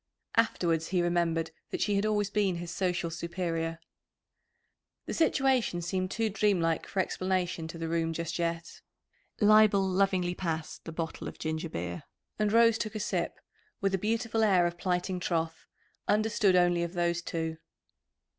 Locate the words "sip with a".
12.99-13.99